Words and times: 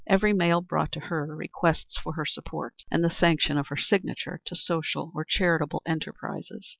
Every 0.07 0.33
mail 0.33 0.61
brought 0.61 0.91
to 0.93 0.99
her 0.99 1.27
requests 1.27 1.99
for 1.99 2.13
her 2.13 2.25
support, 2.25 2.73
and 2.89 3.03
the 3.03 3.09
sanction 3.11 3.59
of 3.59 3.67
her 3.67 3.77
signature 3.77 4.41
to 4.45 4.55
social 4.55 5.11
or 5.13 5.23
charitable 5.23 5.83
enterprises. 5.85 6.69